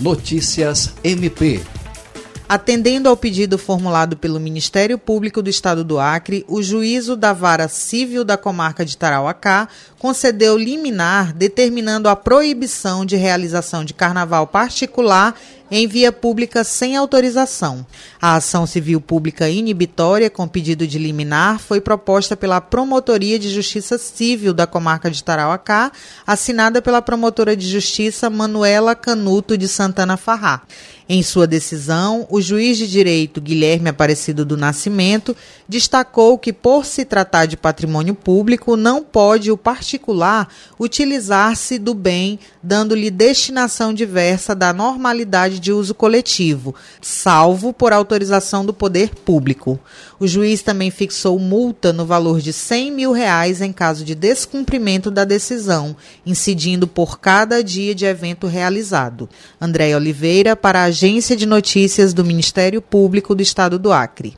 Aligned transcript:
Notícias 0.00 0.94
MP. 1.02 1.60
Atendendo 2.48 3.08
ao 3.08 3.16
pedido 3.16 3.58
formulado 3.58 4.16
pelo 4.16 4.38
Ministério 4.38 4.96
Público 4.96 5.42
do 5.42 5.50
Estado 5.50 5.82
do 5.82 5.98
Acre, 5.98 6.44
o 6.48 6.62
juízo 6.62 7.16
da 7.16 7.32
Vara 7.32 7.66
Civil 7.66 8.24
da 8.24 8.38
Comarca 8.38 8.84
de 8.84 8.96
Tarauacá 8.96 9.68
concedeu 9.98 10.56
liminar 10.56 11.34
determinando 11.34 12.08
a 12.08 12.14
proibição 12.14 13.04
de 13.04 13.16
realização 13.16 13.84
de 13.84 13.92
carnaval 13.92 14.46
particular 14.46 15.34
em 15.70 15.86
via 15.86 16.10
pública 16.10 16.64
sem 16.64 16.96
autorização. 16.96 17.86
A 18.20 18.36
ação 18.36 18.66
civil 18.66 19.00
pública 19.00 19.48
inibitória 19.48 20.30
com 20.30 20.48
pedido 20.48 20.86
de 20.86 20.98
liminar 20.98 21.58
foi 21.58 21.80
proposta 21.80 22.36
pela 22.36 22.60
Promotoria 22.60 23.38
de 23.38 23.50
Justiça 23.50 23.98
Civil 23.98 24.52
da 24.52 24.66
comarca 24.66 25.10
de 25.10 25.22
Tarauacá, 25.22 25.92
assinada 26.26 26.82
pela 26.82 27.02
promotora 27.02 27.56
de 27.56 27.68
justiça 27.68 28.30
Manuela 28.30 28.94
Canuto 28.94 29.56
de 29.56 29.68
Santana 29.68 30.16
Farrá. 30.16 30.62
Em 31.10 31.22
sua 31.22 31.46
decisão, 31.46 32.26
o 32.28 32.38
juiz 32.38 32.76
de 32.76 32.86
direito 32.86 33.40
Guilherme 33.40 33.88
Aparecido 33.88 34.44
do 34.44 34.58
Nascimento 34.58 35.34
destacou 35.66 36.38
que, 36.38 36.52
por 36.52 36.84
se 36.84 37.02
tratar 37.02 37.46
de 37.46 37.56
patrimônio 37.56 38.14
público, 38.14 38.76
não 38.76 39.02
pode 39.02 39.50
o 39.50 39.56
particular 39.56 40.48
utilizar-se 40.78 41.78
do 41.78 41.94
bem, 41.94 42.38
dando-lhe 42.62 43.10
destinação 43.10 43.94
diversa 43.94 44.54
da 44.54 44.70
normalidade 44.70 45.57
de 45.58 45.72
uso 45.72 45.94
coletivo, 45.94 46.74
salvo 47.00 47.72
por 47.72 47.92
autorização 47.92 48.64
do 48.64 48.72
poder 48.72 49.10
público. 49.10 49.78
O 50.18 50.26
juiz 50.26 50.62
também 50.62 50.90
fixou 50.90 51.38
multa 51.38 51.92
no 51.92 52.04
valor 52.04 52.40
de 52.40 52.52
100 52.52 52.92
mil 52.92 53.12
reais 53.12 53.60
em 53.60 53.72
caso 53.72 54.04
de 54.04 54.14
descumprimento 54.14 55.10
da 55.10 55.24
decisão, 55.24 55.96
incidindo 56.24 56.86
por 56.86 57.20
cada 57.20 57.62
dia 57.62 57.94
de 57.94 58.04
evento 58.04 58.46
realizado. 58.46 59.28
André 59.60 59.94
Oliveira, 59.94 60.56
para 60.56 60.80
a 60.80 60.84
Agência 60.84 61.36
de 61.36 61.46
Notícias 61.46 62.12
do 62.12 62.24
Ministério 62.24 62.80
Público 62.80 63.34
do 63.34 63.42
Estado 63.42 63.78
do 63.78 63.92
Acre. 63.92 64.36